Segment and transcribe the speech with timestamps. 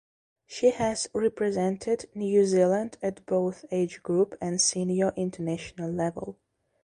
[0.47, 6.39] She has represented New Zealand at both age group and senior international level.